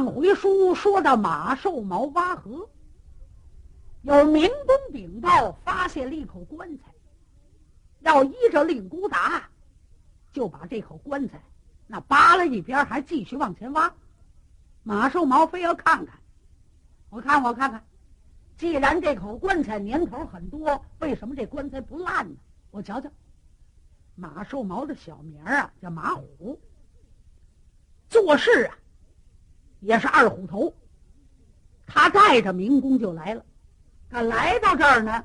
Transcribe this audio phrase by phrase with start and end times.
[0.00, 2.70] 上回书说到马寿毛挖河，
[4.00, 6.84] 有民工禀报发现了一口棺材，
[7.98, 9.50] 要依着令姑达，
[10.32, 11.38] 就把这口棺材
[11.86, 13.94] 那扒了一边，还继续往前挖。
[14.84, 16.18] 马寿毛非要看看，
[17.10, 17.84] 我看我看看，
[18.56, 22.38] 既然这口棺材年头很多，为什么这棺材不烂呢？
[22.70, 23.10] 我瞧瞧，
[24.14, 26.58] 马寿毛的小名啊叫马虎，
[28.08, 28.78] 做事啊
[29.80, 30.74] 也是二虎头。
[31.86, 33.44] 他带着民工就来了，
[34.08, 35.24] 他来到这儿呢，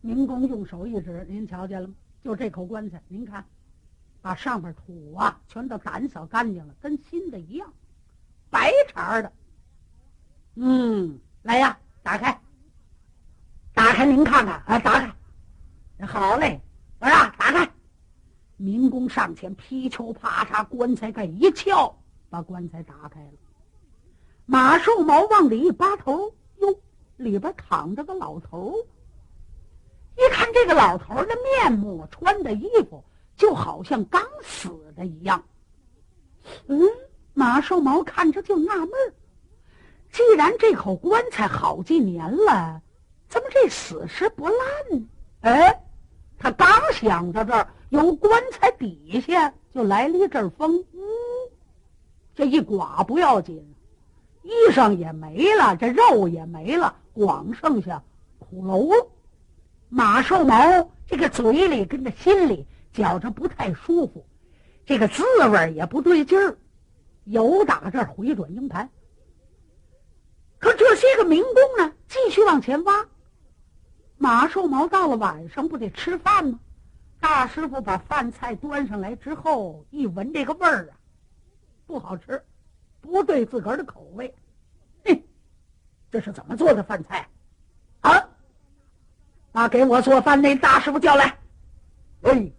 [0.00, 1.94] 民工用手一指，您瞧见了吗？
[2.22, 3.44] 就这口棺材，您看，
[4.22, 7.72] 把上边土啊全都掸扫干净了，跟新的一样。
[8.50, 9.32] 白茬的，
[10.54, 12.40] 嗯，来呀，打开，
[13.72, 16.60] 打开，您看看，啊，打开，好嘞，
[17.00, 17.68] 我说打开，
[18.56, 21.98] 民工上前劈敲啪嚓，棺材盖一撬，
[22.30, 23.32] 把棺材打开了。
[24.46, 26.80] 马寿毛往里一扒头，哟，
[27.16, 28.74] 里边躺着个老头
[30.16, 33.02] 一看这个老头的面目，穿的衣服，
[33.36, 35.44] 就好像刚死的一样，
[36.66, 36.88] 嗯。
[37.36, 38.90] 马寿毛看着就纳闷，
[40.12, 42.80] 既然这口棺材好几年了，
[43.28, 44.56] 怎么这死尸不烂
[44.92, 45.08] 呢？
[45.40, 45.82] 哎，
[46.38, 51.02] 他刚想到这儿，有棺材底下就来了一阵风，呜，
[52.36, 53.73] 这一刮不要紧，
[54.44, 58.00] 衣裳也没了，这肉也没了，光剩下
[58.38, 59.08] 骷髅。
[59.88, 64.24] 马寿毛这个嘴里跟着心里觉着不太舒服，
[64.86, 66.56] 这个滋味也不对劲儿。
[67.24, 68.88] 有打这儿回转鹰盘，
[70.58, 73.06] 可这些个民工呢，继续往前挖。
[74.18, 76.60] 马寿毛到了晚上不得吃饭吗？
[77.18, 80.92] 大师傅把饭菜端上来之后，一闻这个味儿啊，
[81.86, 82.44] 不好吃，
[83.04, 84.34] 不对自个儿的口味。
[85.04, 85.22] 哼，
[86.10, 87.28] 这是怎么做的饭菜？
[88.00, 88.28] 啊！
[89.52, 91.36] 把给我做饭那大师傅叫来。
[92.22, 92.50] 哎，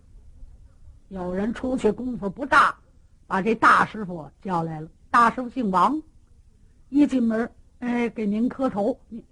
[1.09, 2.75] 有人出去功夫不大。
[3.27, 4.87] 把这大师傅叫来了。
[5.09, 5.99] 大师傅姓王，
[6.89, 8.99] 一进门，哎，给您磕头。
[9.09, 9.25] 你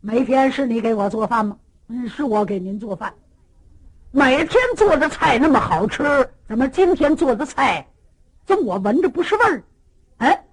[0.00, 1.58] 每天是你给我做饭吗？
[1.88, 3.12] 嗯，是我给您做饭。
[4.10, 7.86] 每天做的菜那么好吃，怎么今天做的菜，
[8.46, 9.62] 怎么我闻着不是味儿？
[10.18, 10.44] 哎，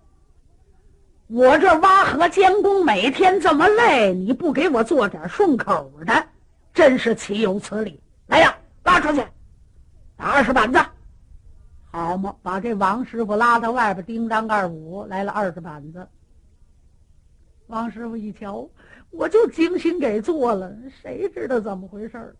[1.27, 6.27] 我这挖河监工每天这么累，你不给我做点顺口的，
[6.73, 8.01] 真是岂有此理！
[8.27, 9.25] 来呀，拉出去，
[10.17, 10.79] 打二十板子。
[11.91, 16.07] 好嘛，把这王师傅拉到外边，叮当二五来了二十板子。
[17.67, 18.67] 王师傅一瞧，
[19.11, 22.35] 我就精心给做了，谁知道怎么回事儿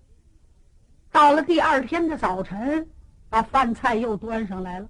[1.12, 2.90] 到了第二天的早晨，
[3.30, 4.88] 把饭菜又端上来了。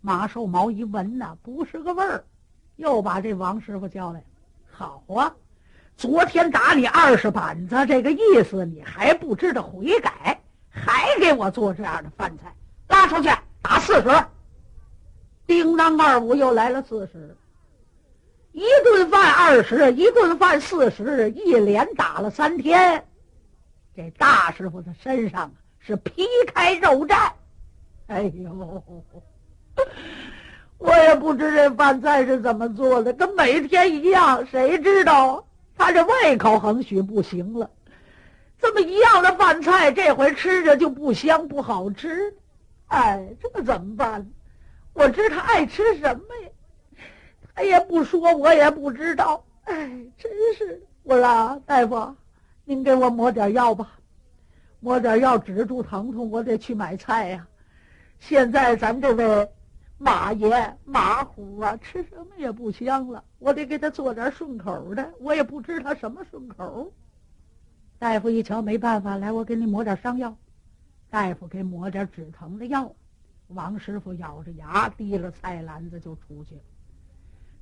[0.00, 2.24] 马寿毛一闻呐，不是个味儿，
[2.76, 4.24] 又把这王师傅叫来。
[4.70, 5.34] 好啊，
[5.96, 10.40] 昨天打你二十板子，这个意思你还不知道悔改，
[10.70, 12.54] 还给我做这样的饭菜，
[12.88, 13.28] 拉出去。
[13.62, 14.08] 打四十，
[15.46, 17.36] 叮当二五又来了四十，
[18.52, 23.06] 一顿饭二十，一顿饭四十，一连打了三天。
[23.94, 27.30] 这大师傅的身上是皮开肉绽。
[28.06, 28.82] 哎呦，
[30.78, 34.46] 我也不知这饭菜是怎么做的，跟每天一样。
[34.46, 35.46] 谁知道
[35.76, 37.70] 他这胃口横许不行了？
[38.58, 42.34] 这么一样的饭菜，这回吃着就不香不好吃。
[42.88, 44.26] 哎，这可怎么办？
[44.92, 46.50] 我知他爱吃什么呀，
[47.54, 49.44] 他也不说，我也不知道。
[49.64, 49.74] 哎，
[50.18, 50.82] 真是！
[51.02, 52.14] 我说大夫，
[52.64, 53.92] 您给我抹点药吧，
[54.80, 56.30] 抹点药止住疼痛。
[56.30, 57.46] 我得去买菜呀。
[58.18, 59.48] 现在咱们这位
[60.02, 63.22] 马爷马虎啊，吃什么也不香了。
[63.38, 66.90] 我得给他做点顺口的，我也不知他什么顺口。
[67.98, 70.34] 大夫一瞧，没办法，来，我给你抹点伤药。
[71.10, 72.90] 大夫给抹点止疼的药，
[73.48, 76.62] 王师傅咬着牙提了菜篮子就出去了，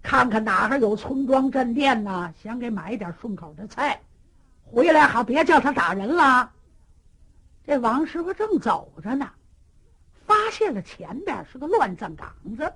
[0.00, 4.00] 看看哪还有村庄镇店呢，想给买点顺口的菜，
[4.62, 6.52] 回来好别叫他打人了。
[7.64, 9.28] 这王师傅正走着呢，
[10.28, 12.70] 发现了前边是个乱葬岗子，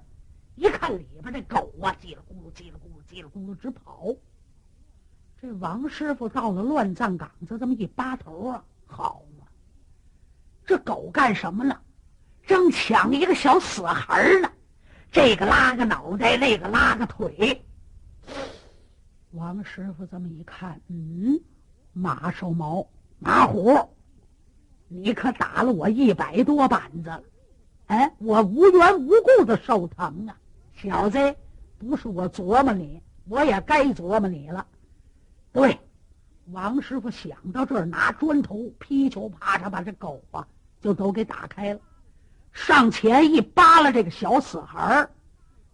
[0.54, 4.08] 一看里边这狗啊，叽里咕噜叽里咕噜叽里咕噜直跑。
[5.38, 9.22] 这王师傅到了乱葬岗子，这么一扒头啊，好。
[10.64, 11.78] 这狗干什么呢？
[12.46, 14.50] 正抢一个小死孩呢，
[15.10, 17.62] 这个拉个脑袋，那个拉个腿。
[19.32, 21.38] 王师傅这么一看，嗯，
[21.92, 22.88] 马寿毛、
[23.18, 23.76] 马虎，
[24.88, 27.22] 你可打了我一百多板子了，
[27.92, 30.34] 哎，我无缘无故的受疼啊！
[30.72, 31.36] 小子，
[31.78, 34.66] 不是我琢磨你，我也该琢磨你了。
[35.52, 35.78] 对，
[36.52, 40.48] 王师傅想到这儿，拿砖头劈球啪嚓把这狗啊
[40.80, 41.80] 就都给打开了，
[42.54, 45.10] 上前一扒拉这个小死孩儿，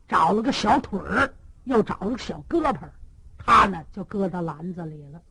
[0.09, 1.33] 找了个小腿儿，
[1.63, 2.81] 又找了个小胳膊，
[3.39, 5.23] 他呢就搁到篮子里了。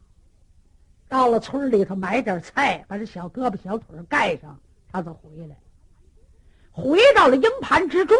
[1.10, 4.58] 到了村里头买点菜，把这小胳膊小腿盖上，
[4.90, 5.58] 他就回来。
[6.78, 8.16] 回到了鹰盘之中，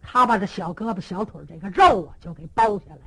[0.00, 3.02] 他把这小胳膊小腿这个肉啊就给剥下来。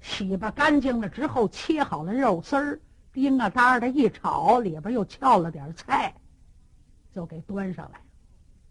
[0.00, 2.80] 洗吧干净了之后，切好了肉丝儿，
[3.12, 6.14] 叮啊当的一炒，里边又翘了点菜，
[7.12, 8.00] 就给端上来。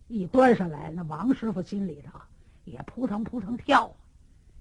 [0.07, 2.18] 一端上来，那王师傅心里头
[2.63, 3.94] 也扑腾扑腾跳，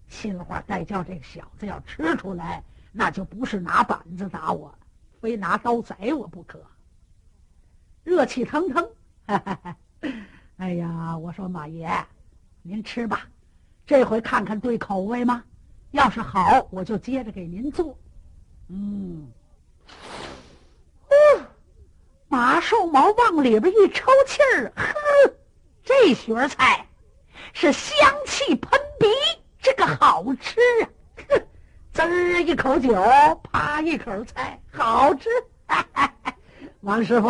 [0.08, 4.76] 心里话再叫这小子要吃出来，那就不是拿板子打我，
[5.20, 6.60] 非拿刀宰我不可。
[8.02, 8.82] 热气腾腾，
[9.28, 9.76] 哈哈哈
[10.58, 11.88] 哎呀，我说马爷，
[12.62, 13.26] 您吃吧，
[13.86, 15.42] 这回看看对口味吗？
[15.92, 17.96] 要是好，我就接着给您做。
[18.68, 19.30] 嗯，
[22.28, 25.34] 马寿毛往里边一抽气儿，呵，
[25.84, 26.86] 这学菜
[27.52, 27.94] 是香
[28.26, 29.06] 气喷鼻，
[29.60, 30.88] 这个好吃啊！
[31.92, 32.92] 滋儿一口酒，
[33.52, 35.28] 啪一口菜，好吃。
[36.80, 37.28] 王师傅，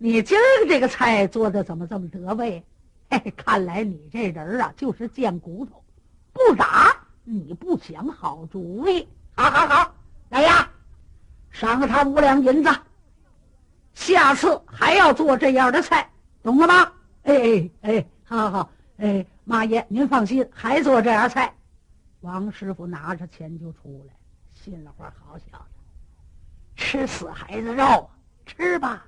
[0.00, 2.64] 你今儿个这个菜做的怎么这么得味？
[3.10, 5.82] 嘿 嘿，看来你这人啊，就是贱骨头，
[6.32, 6.96] 不打。
[7.24, 9.94] 你不想好主意，好好好，
[10.30, 10.70] 来呀，
[11.50, 12.70] 赏他五两银子。
[13.92, 16.08] 下次还要做这样的菜，
[16.42, 16.92] 懂了吗？
[17.24, 21.52] 哎哎哎，好好好，哎，马爷您放心，还做这样菜。
[22.20, 24.14] 王师傅拿着钱就出来，
[24.54, 25.74] 心里话：好小子，
[26.76, 28.08] 吃死孩子肉，
[28.46, 29.04] 吃吧。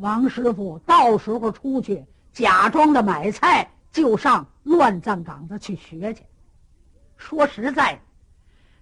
[0.00, 6.24] 王师傅到时候出去假装的买菜，就上乱葬岗子去学去。
[7.18, 8.00] 说实在，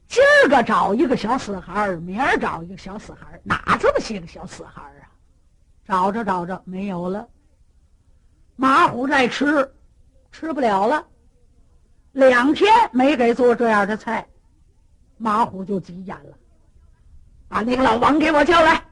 [0.06, 5.11] 今儿个找一个小死孩儿，明儿找一个小死孩儿，哪这么些个小死孩儿啊？
[5.85, 7.29] 找着找着没有了。
[8.55, 9.75] 马虎在吃，
[10.31, 11.05] 吃不了了。
[12.12, 14.29] 两天没给做这样的菜，
[15.17, 16.37] 马虎就急眼了，
[17.49, 18.85] 把那个老王给我叫来。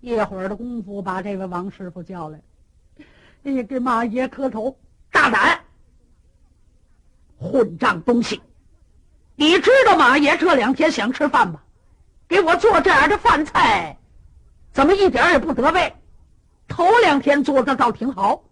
[0.00, 2.40] 一会儿的功夫，把这位王师傅叫来，
[3.44, 4.76] 哎呀，给马爷磕头，
[5.10, 5.60] 大胆，
[7.36, 8.40] 混账东西！
[9.34, 11.60] 你知道马爷这两天想吃饭吗？
[12.28, 13.96] 给我做这样的饭菜，
[14.72, 15.94] 怎么一点也不得味？
[16.68, 18.42] 头两天做的倒挺好，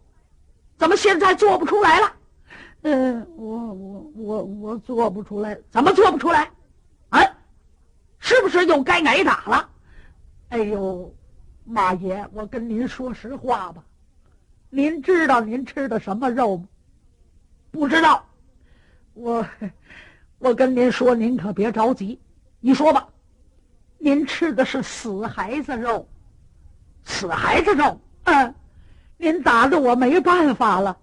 [0.76, 2.12] 怎么现在做不出来了？
[2.82, 6.50] 嗯，我我我我做不出来，怎么做不出来？
[7.10, 7.20] 啊，
[8.18, 9.68] 是不是又该挨打了？
[10.48, 11.12] 哎呦，
[11.66, 13.84] 马爷，我跟您说实话吧，
[14.70, 16.68] 您知道您吃的什么肉吗？
[17.70, 18.24] 不知道，
[19.14, 19.44] 我。
[20.38, 22.20] 我跟您说，您可别着急，
[22.60, 23.08] 你说吧，
[23.96, 26.06] 您吃的是死孩子肉，
[27.04, 28.54] 死孩子肉，嗯，
[29.16, 30.94] 您打的我没办法了。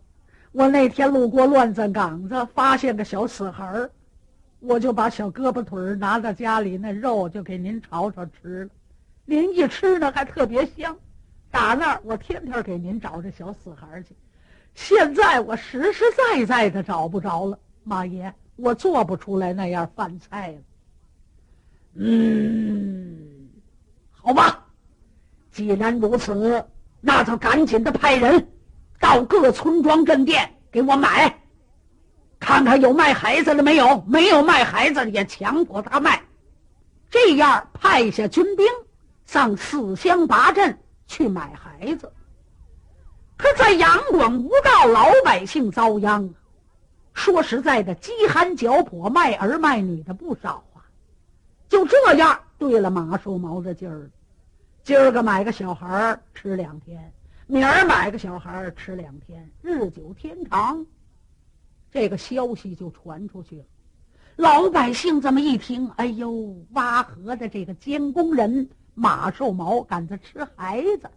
[0.51, 3.89] 我那天路过乱葬岗子，发现个小死孩儿，
[4.59, 8.69] 我就把小胳膊腿儿拿到家里，那肉就给您炒炒吃了。
[9.25, 10.97] 您一吃呢，还特别香。
[11.49, 14.15] 打那儿，我天天给您找这小死孩去。
[14.73, 18.33] 现在我实实在在的找不着了，马爷。
[18.55, 20.57] 我做不出来那样饭菜了。
[21.95, 23.49] 嗯，
[24.11, 24.65] 好吧，
[25.51, 26.63] 既然如此，
[27.01, 28.47] 那就赶紧的派人
[28.99, 31.39] 到各村庄镇店给我买，
[32.39, 34.03] 看看有卖孩子的没有？
[34.07, 36.21] 没有卖孩子的也强迫他卖。
[37.09, 38.65] 这样派下军兵
[39.25, 40.77] 上四乡八镇
[41.07, 42.11] 去买孩子。
[43.35, 46.33] 可在杨广无告，老百姓遭殃。
[47.13, 50.81] 说实在的，饥寒交迫，卖儿卖女的不少啊。
[51.67, 54.09] 就这样，对了马寿毛的劲儿，
[54.83, 57.11] 今儿个买个小孩吃两天，
[57.47, 60.85] 明儿买个小孩吃两天，日久天长，
[61.91, 63.65] 这个消息就传出去了。
[64.35, 71.09] 老百姓这么一听，哎呦，挖河的这个监工人马寿毛赶着吃孩子，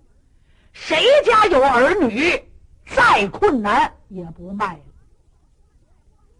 [0.72, 2.42] 谁家有儿女，
[2.86, 4.82] 再困难也不卖了。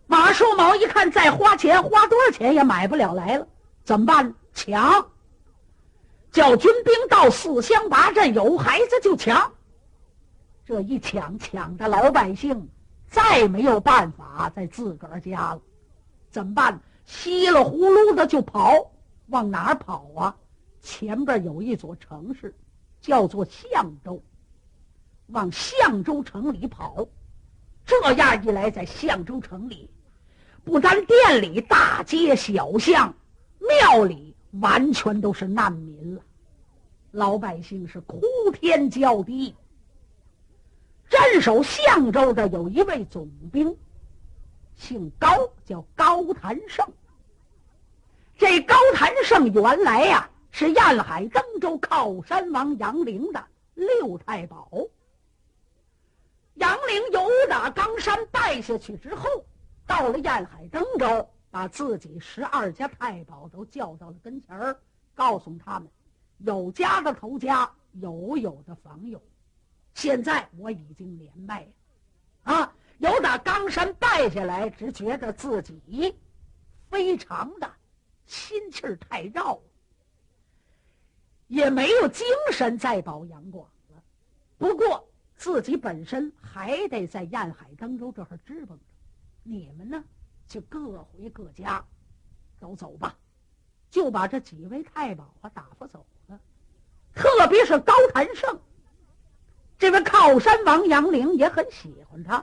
[0.06, 3.46] 马寿毛一看，再花钱，花多少钱也买不了来了，
[3.84, 4.34] 怎么办？
[4.54, 5.08] 抢！
[6.30, 9.52] 叫军兵到四乡八镇，有孩子就抢。
[10.64, 12.68] 这一抢，抢的老百姓
[13.08, 15.60] 再没有办法在自个儿家了，
[16.30, 16.80] 怎么办？
[17.04, 18.90] 稀里呼噜的就跑，
[19.28, 20.36] 往哪儿跑啊？
[20.86, 22.54] 前边有一座城市，
[23.00, 24.22] 叫做象州，
[25.26, 27.08] 往象州城里跑。
[27.84, 29.90] 这样一来，在相州城里，
[30.64, 33.12] 不单店里、大街小巷、
[33.58, 36.22] 庙里完全都是难民了，
[37.10, 39.56] 老百姓是哭天叫地。
[41.08, 43.76] 镇守相州的有一位总兵，
[44.76, 46.86] 姓高，叫高谭胜。
[48.36, 54.70] 这高谭胜原来呀是燕海登州靠山王杨凌的六太保。
[56.54, 59.28] 杨凌由打冈山败下去之后，
[59.86, 64.80] 到了燕海登州，把自己十二家太保都叫到了跟前儿，
[65.14, 65.86] 告诉他们：
[66.38, 69.20] 有家的投家，有有的防有。
[69.92, 71.68] 现在我已经连麦，
[72.44, 76.16] 啊，由打冈山败下来，只觉得自己
[76.88, 77.70] 非常的
[78.24, 79.60] 心气儿太绕，
[81.48, 84.02] 也没有精神再保杨广了。
[84.58, 88.78] 不过自己本身还得在燕海登州这儿支棱着，
[89.42, 90.02] 你们呢
[90.48, 91.84] 就各回各家，
[92.58, 93.16] 都走吧，
[93.90, 96.40] 就把这几位太保啊打发走了，
[97.14, 98.58] 特别是高谭胜。
[99.78, 102.42] 这位靠山王杨凌也很喜欢他，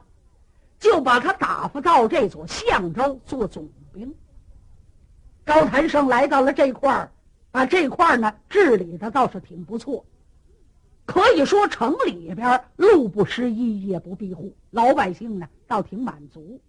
[0.80, 4.14] 就把他打发到这座象州做总兵。
[5.44, 7.12] 高谭胜来到了这块儿，
[7.54, 10.04] 把这块儿呢治理的倒是挺不错，
[11.06, 16.60] 可以说城里边路不拾遗，夜不闭户，老百姓呢倒挺满足。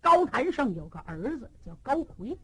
[0.00, 2.36] 高谭胜有个儿子叫高奎，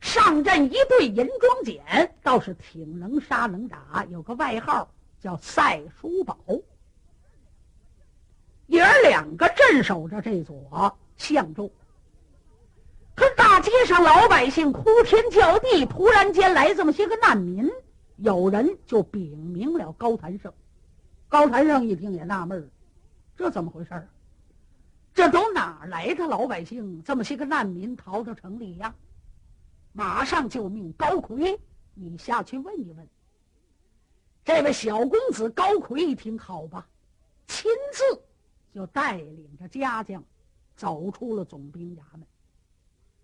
[0.00, 4.88] 上阵一对银装锏，倒是挺能杀能打，有个外号。
[5.20, 6.38] 叫赛叔宝，
[8.68, 11.72] 爷儿两个镇守着这座相州。
[13.60, 17.68] 街上老百姓哭天叫地，突然间来这么些个难民，
[18.16, 20.52] 有人就禀明了高谭胜。
[21.28, 22.70] 高谭胜一听也纳闷
[23.36, 24.08] 这怎么回事儿
[25.12, 27.02] 这都哪来的老百姓？
[27.02, 28.94] 这么些个难民逃到城里呀？
[29.92, 31.58] 马上就命高奎，
[31.94, 33.08] 你下去问一问。
[34.44, 36.86] 这位小公子高奎一听，好吧，
[37.46, 38.22] 亲自
[38.72, 40.22] 就带领着家将
[40.76, 42.22] 走出了总兵衙门。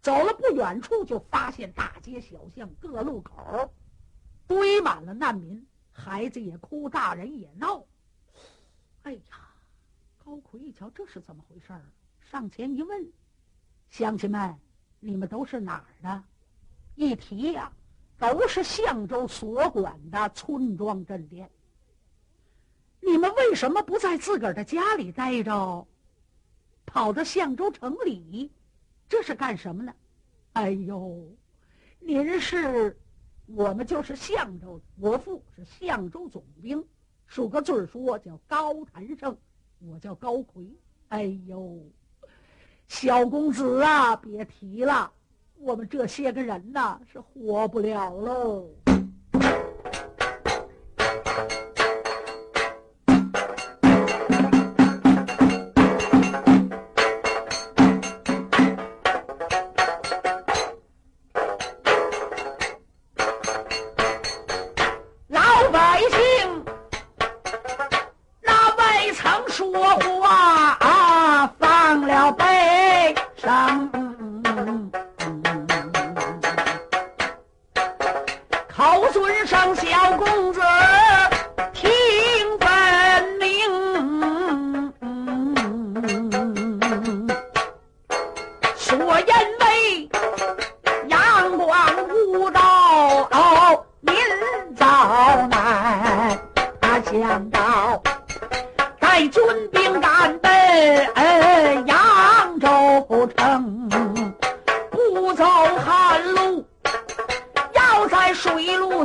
[0.05, 3.73] 走了不远处，就发现大街小巷各路口
[4.47, 7.83] 堆满了难民，孩子也哭，大人也闹。
[9.05, 9.49] 哎呀，
[10.23, 11.83] 高奎一瞧，这是怎么回事儿？
[12.21, 13.13] 上前一问，
[13.89, 14.55] 乡亲们，
[15.01, 16.23] 你们都是哪儿的？
[16.97, 17.73] 一提呀。
[18.17, 21.51] 都是相州所管的村庄镇店。
[23.01, 25.87] 你们为什么不在自个儿的家里待着，
[26.87, 28.53] 跑到相州城里？
[29.15, 29.95] 这是干什么呢？
[30.55, 31.25] 哎呦，
[32.01, 32.99] 您是，
[33.47, 36.85] 我们就是相州国父，是相州总兵，
[37.25, 39.39] 数个字说叫高谈胜，
[39.79, 40.69] 我叫高奎。
[41.11, 41.79] 哎呦，
[42.89, 45.13] 小公子啊，别提了。
[45.61, 48.69] 我们这些个人呐，是活不了喽。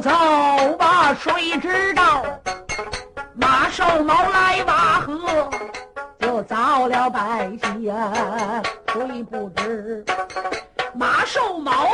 [0.02, 0.10] 走
[0.78, 2.24] 吧，谁知道
[3.34, 5.50] 马寿毛来拔河
[6.20, 8.62] 就遭了百姓呀，
[8.94, 10.06] 虽不知
[10.94, 11.88] 马寿毛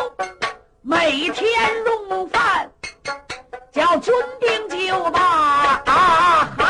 [0.81, 1.47] 每天
[1.85, 2.69] 用饭
[3.71, 6.64] 叫军兵酒吧，啊。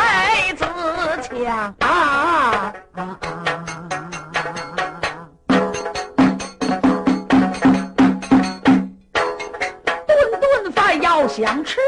[11.36, 11.82] 想吃，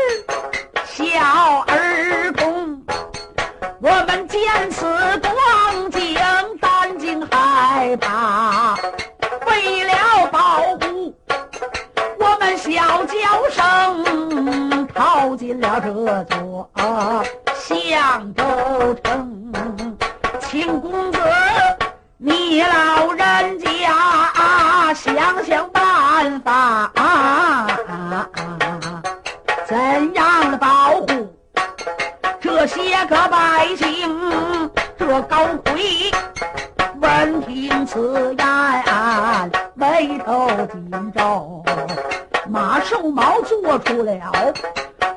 [0.85, 1.07] 小
[1.67, 2.83] 儿童，
[3.79, 4.85] 我们见此
[5.19, 6.17] 光景。
[6.59, 8.75] 担惊害怕，
[9.45, 11.15] 为了保护
[12.19, 13.15] 我们小娇
[13.49, 16.69] 生，逃进了这座
[17.55, 18.43] 相州
[19.01, 19.53] 城。
[20.41, 21.19] 秦公子。
[22.17, 27.66] 你老人家想想办法啊，
[29.67, 31.35] 怎样的保护
[32.39, 34.71] 这些个百姓？
[34.97, 36.09] 这高魁
[37.01, 41.65] 闻听此言，眉头紧皱，
[42.47, 44.53] 马寿毛做出了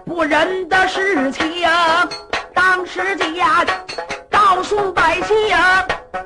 [0.04, 1.46] 不仁的事情，
[2.52, 3.46] 当时间
[4.28, 5.36] 告诉百姓。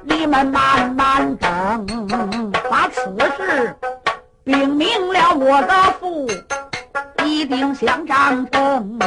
[0.02, 1.86] 你们慢慢等，
[2.70, 3.02] 把此
[3.36, 3.76] 事
[4.44, 6.26] 禀明了我的父，
[7.24, 8.98] 一定想张成。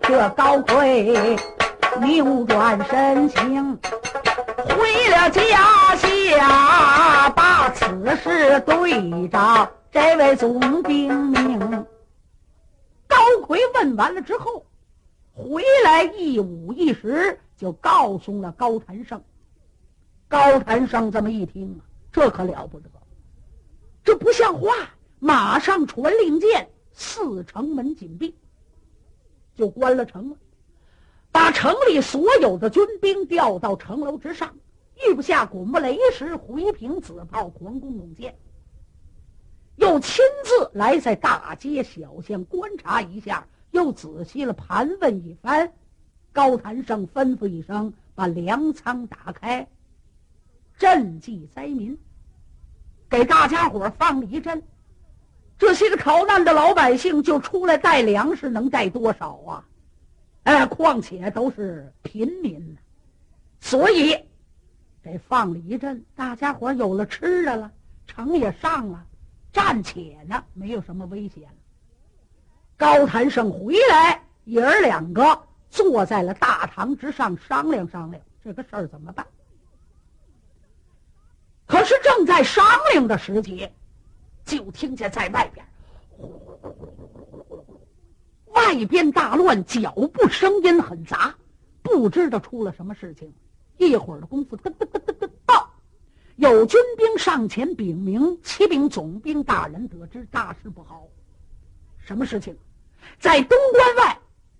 [0.00, 1.36] 这高魁
[2.00, 3.78] 扭转身形，
[4.56, 11.86] 回了家下，把此事对着这位总兵明。
[13.06, 14.64] 高魁问完了之后，
[15.32, 19.22] 回来一五一十就告诉了高谭胜。
[20.28, 22.88] 高谭胜这么一听啊，这可了不得，
[24.02, 24.72] 这不像话！
[25.18, 28.34] 马上传令箭，四城门紧闭，
[29.54, 30.36] 就关了城了，
[31.30, 34.54] 把城里所有的军兵调到城楼之上，
[35.06, 38.36] 遇不下滚木雷石、回平子炮、狂弓弩箭，
[39.76, 45.72] 又亲自来在大街小巷观察一下，又仔细了盘问一番。
[46.32, 49.68] 高谈生吩咐一声，把粮仓打开。
[50.78, 51.98] 赈济灾民，
[53.10, 54.62] 给大家伙放了一阵。
[55.62, 59.64] 这些个逃难的老百姓就出来带粮食，能带多少啊？
[60.42, 62.76] 哎，况且都是平民，
[63.60, 64.10] 所以
[65.04, 67.70] 这放了一阵，大家伙有了吃的了，
[68.08, 69.06] 城也上了，
[69.52, 71.48] 暂且呢没有什么危险。
[72.76, 79.24] 高谭胜回来，爷儿两个坐在了大堂之上，商量商量这个事儿怎么办。
[81.66, 83.72] 可是正在商量的时节，
[84.44, 85.66] 就听见在外边，
[88.46, 91.34] 外边大乱，脚步声音很杂，
[91.82, 93.32] 不知道出了什么事情。
[93.78, 95.70] 一会儿的功夫，噔噔噔噔噔到，
[96.36, 101.08] 有军兵上前禀明，启禀总兵大人，得知大事不好。
[101.98, 102.56] 什么事情？
[103.18, 104.18] 在东关外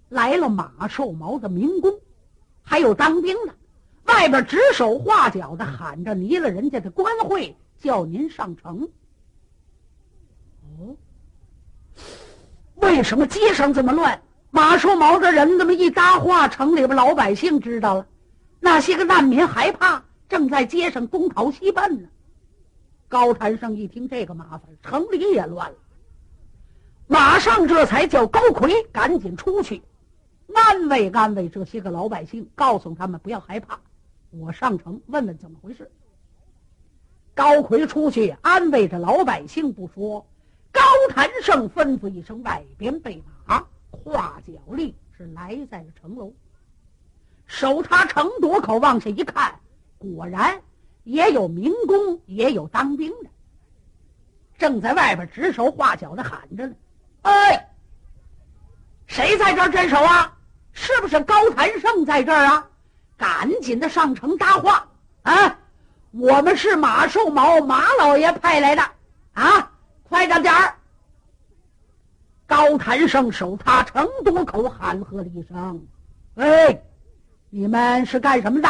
[0.09, 2.01] 来了马寿毛的民工，
[2.63, 3.55] 还有当兵的。
[4.05, 8.89] 外边指手画脚的喊着离了人家的官会，叫您上城。
[10.79, 10.97] 哦，
[12.77, 14.21] 为什么街上这么乱？
[14.51, 18.07] 马寿毛这人这么一搭话，城里边老百姓知道了，
[18.61, 22.09] 那些个难民害怕，正在街上东逃西奔呢。
[23.09, 25.77] 高谭生一听这个麻烦，城里也乱了，
[27.07, 29.83] 马上这才叫高奎赶紧出去，
[30.55, 33.81] 安慰安慰这些个老百姓，告诉他们不要害怕。
[34.31, 35.91] 我上城问问怎么回事。
[37.35, 40.27] 高奎出去安慰着老百姓不说，
[40.73, 46.33] 高谭胜吩咐一声，外边备马，跨脚力是来在了城楼。
[47.47, 49.61] 手插城垛口往下一看，
[49.99, 50.61] 果然
[51.05, 53.31] 也有民工，也有当兵的，
[54.59, 56.75] 正在外边指手画脚的喊着呢。
[57.23, 57.69] 哎，
[59.07, 60.37] 谁在这儿镇守啊？
[60.73, 62.69] 是不是高谭胜在这儿啊？
[63.19, 64.89] 赶紧的上城搭话
[65.23, 65.59] 啊！
[66.13, 68.83] 我们是马寿毛马老爷派来的
[69.35, 69.72] 啊！
[70.13, 70.75] 快着点儿！
[72.47, 75.83] 高谭胜守他成都口喊喝了一声
[76.37, 76.83] ：“哎，
[77.49, 78.69] 你们是干什么的？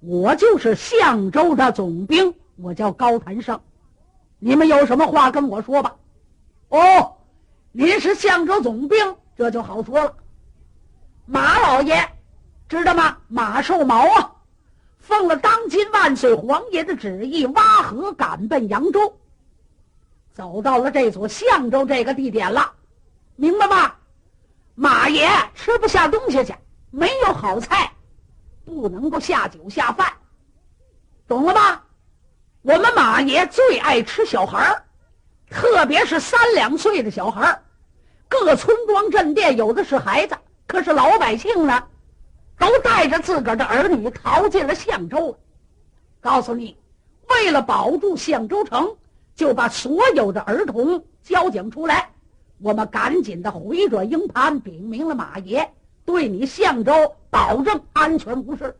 [0.00, 3.60] 我就是相州的总兵，我叫高谭胜。
[4.40, 5.94] 你们有什么话跟我说吧。”
[6.70, 7.18] 哦，
[7.70, 8.98] 您是相州总兵，
[9.36, 10.12] 这就好说了。
[11.24, 12.04] 马老爷。
[12.68, 13.16] 知道吗？
[13.28, 14.32] 马寿毛啊，
[14.98, 19.16] 奉了当今万岁皇爷的旨意，挖河赶奔扬州，
[20.34, 22.72] 走到了这座相州这个地点了，
[23.36, 23.94] 明白吗？
[24.74, 26.52] 马爷吃不下东西去，
[26.90, 27.92] 没有好菜，
[28.64, 30.12] 不能够下酒下饭，
[31.28, 31.84] 懂了吧？
[32.62, 34.84] 我们马爷最爱吃小孩儿，
[35.48, 37.62] 特别是三两岁的小孩儿。
[38.28, 41.84] 各村庄镇店有的是孩子，可是老百姓呢？
[42.58, 45.38] 都带着自个儿的儿女逃进了相州。
[46.20, 46.76] 告诉你，
[47.28, 48.96] 为了保住相州城，
[49.34, 52.10] 就把所有的儿童交警出来。
[52.58, 55.68] 我们赶紧的回转营盘，禀明了马爷，
[56.04, 58.76] 对你相州保证安全无事。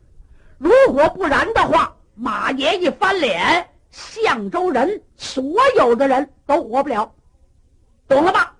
[0.57, 5.43] 如果不然的话，马爷一翻脸，相州人所
[5.77, 7.13] 有的人都活不了，
[8.07, 8.55] 懂了吧？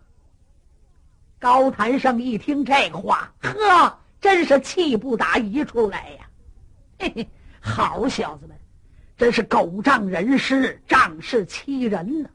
[1.40, 4.00] 高谭胜一听这话，呵。
[4.22, 6.28] 真是气不打一处来呀！
[6.98, 7.30] 嘿嘿，
[7.60, 8.58] 好小子们，
[9.18, 12.30] 真是狗仗人势，仗势欺人呢！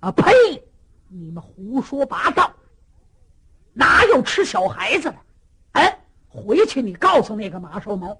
[0.00, 0.32] 啊呸！
[1.08, 2.52] 你们胡说八道，
[3.72, 5.16] 哪有吃小孩子的？
[5.72, 8.18] 哎，回去你告诉那个马寿毛，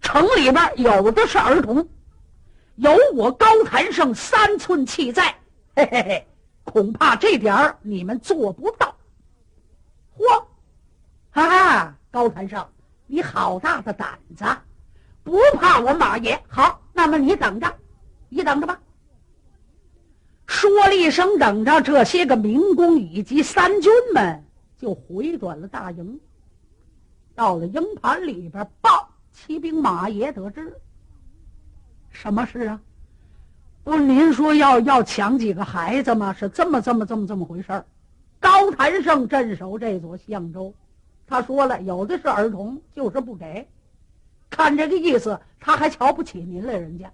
[0.00, 1.86] 城里边有的是儿童，
[2.76, 5.34] 有我高谭胜三寸气在，
[5.76, 6.26] 嘿嘿嘿，
[6.64, 8.96] 恐怕这点儿你们做不到。
[10.16, 10.44] 嚯！
[11.30, 12.66] 哈哈，高谭胜，
[13.06, 14.44] 你好大的胆子，
[15.22, 16.40] 不怕我马爷？
[16.48, 17.72] 好，那么你等着，
[18.28, 18.78] 你等着吧。
[20.46, 24.44] 说了一声“等着”，这些个民工以及三军们
[24.76, 26.20] 就回转了大营。
[27.34, 30.76] 到了营盘里边，报骑兵马爷得知
[32.10, 32.80] 什么事啊？
[33.84, 36.34] 不，您说要要抢几个孩子吗？
[36.34, 37.86] 是这么这么这么这么回事儿。
[38.38, 40.74] 高谭胜镇守这座象州，
[41.26, 43.66] 他说了，有的是儿童，就是不给。
[44.52, 47.10] 看这个意思，他还瞧不起您了，人家。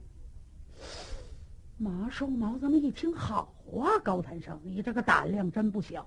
[1.78, 6.04] 马寿毛这么一听，好啊，高谭生，你这个胆量真不小。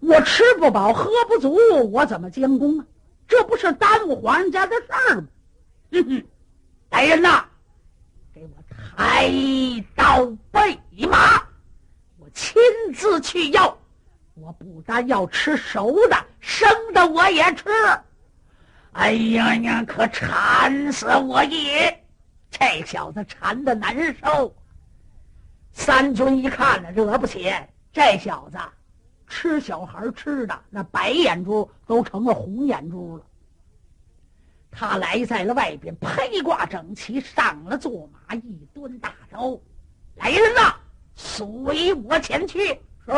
[0.00, 1.56] 我吃不饱喝不足，
[1.92, 2.86] 我怎么监工啊？
[3.28, 5.28] 这不是耽误皇上家的事儿吗？
[5.92, 6.24] 哼哼，
[6.90, 7.44] 来人呐，
[8.34, 8.50] 给我
[8.96, 9.30] 抬
[9.94, 10.76] 刀备
[11.08, 11.40] 马，
[12.18, 12.60] 我亲
[12.92, 13.78] 自去要。
[14.34, 17.64] 我不但要吃熟的，生的我也吃。
[18.92, 22.04] 哎呀呀，可馋死我也！
[22.50, 24.54] 这小子馋的难受。
[25.72, 27.52] 三军一看呢，惹不起
[27.92, 28.58] 这小子，
[29.28, 33.24] 吃小孩吃的那白眼珠都成了红眼珠了。
[34.72, 39.58] 他来在了外边，披挂整齐，上了坐马，一蹲大招
[40.16, 40.74] ：“来人呐，
[41.14, 43.12] 随我前去！”是，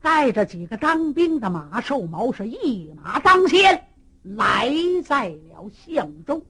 [0.00, 3.86] 带着几个当兵的马寿毛是一马当先，
[4.24, 4.72] 来
[5.04, 6.42] 在了相州。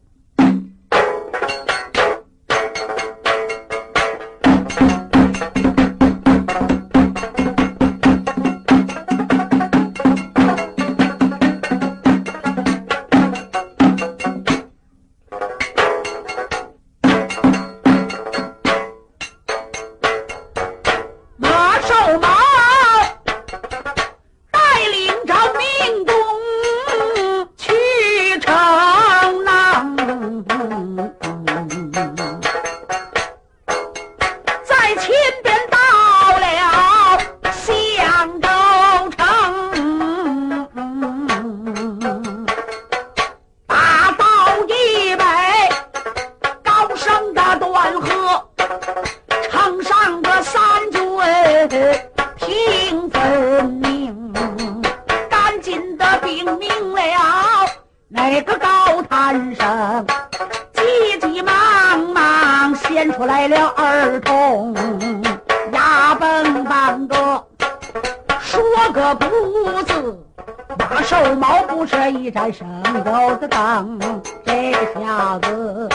[72.92, 73.99] 都得等
[74.44, 75.88] 这个小子，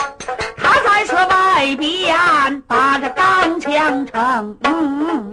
[0.56, 4.56] 他在此外边把这钢枪撑。
[4.64, 5.30] 嗯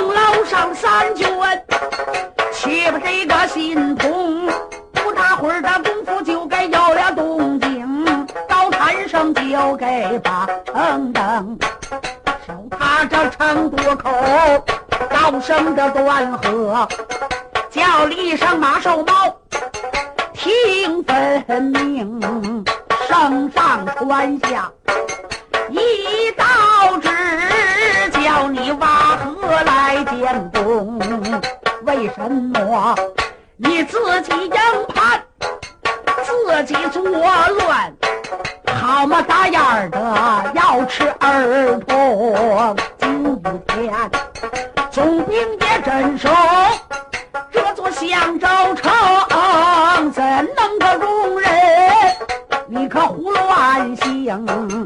[0.00, 1.28] 楼上三卷，
[2.52, 4.46] 岂不这个心痛？
[4.92, 8.04] 不大会儿的功夫就该有了动静，
[8.48, 11.58] 高参生就给把成登。
[13.08, 14.10] 这成多口
[15.08, 16.86] 高声的断喝
[17.70, 19.34] 叫了一声马瘦猫
[20.34, 22.20] 听分明
[23.08, 24.70] 圣上传下
[25.70, 27.08] 一道旨
[28.22, 30.98] 叫你挖河来建工
[31.84, 32.94] 为什么
[33.56, 35.22] 你自己硬盘
[36.22, 37.94] 自己作乱
[38.66, 42.76] 好么大眼的要吃儿童。
[43.68, 44.10] 前，
[44.90, 46.28] 总兵也镇守
[47.50, 48.90] 这座襄州城，
[50.12, 50.22] 怎
[50.56, 51.50] 能够容忍
[52.68, 54.79] 你可胡乱行？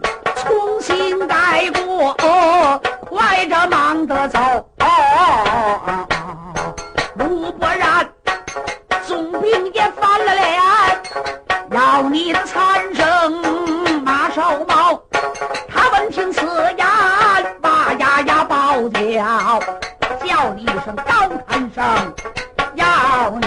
[22.75, 23.47] 要你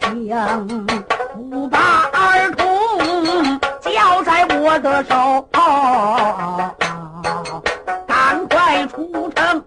[0.00, 0.86] 听，
[1.50, 1.78] 不把
[2.12, 5.14] 儿童交在我的手，
[5.52, 7.62] 哦哦哦、
[8.06, 9.64] 赶快出城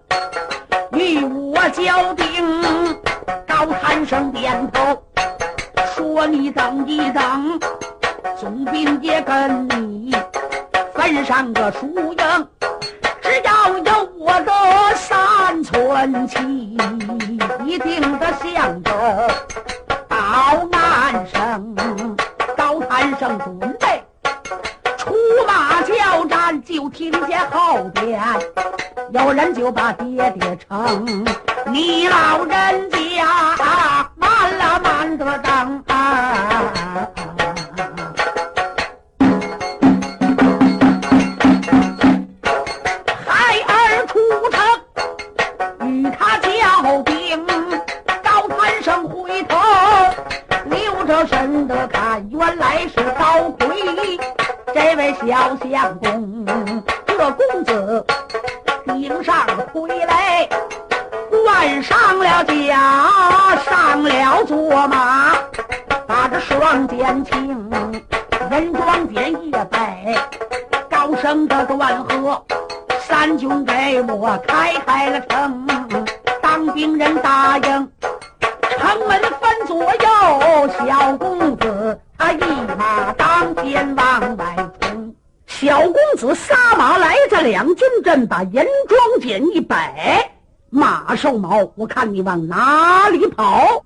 [0.93, 2.95] 与我交兵。
[3.47, 5.03] 高喊声点头，
[5.95, 7.59] 说你等一等，
[8.39, 10.15] 总兵也跟你
[10.93, 12.47] 分上个输赢，
[13.21, 14.54] 只要有我的。
[15.65, 16.37] 三寸气，
[17.65, 18.91] 一定得向着
[20.07, 21.75] 到南生。
[22.55, 24.03] 高谈生准备
[24.97, 25.15] 出
[25.47, 28.21] 马交战，就听见后边
[29.11, 31.25] 有人就把爹爹称，
[31.65, 35.83] 你老人家慢了慢得当。
[35.87, 37.34] 孩
[55.27, 56.45] 小相公，
[57.07, 58.05] 这公子
[58.85, 60.47] 顶上傀儡，
[61.31, 65.35] 换上了甲，上了坐马，
[66.05, 67.71] 把这双肩轻，
[68.51, 70.15] 人装点一摆，
[70.91, 72.39] 高声的断喝。
[73.07, 75.64] 三军给我开开了城，
[87.55, 90.29] 两军阵，把严装简一摆，
[90.69, 93.84] 马瘦毛，我看你往哪里跑？